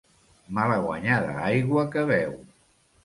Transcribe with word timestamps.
Malaguanyada 0.57 1.35
aigua 1.49 1.85
que 1.93 2.07
beu. 2.13 2.35